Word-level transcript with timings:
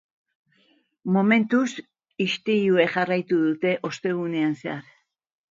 Momentuz, 1.17 1.65
istiluek 2.25 2.91
jarraitu 2.97 3.41
dute 3.45 3.75
ostegunean 3.93 4.59
zehar. 4.63 4.83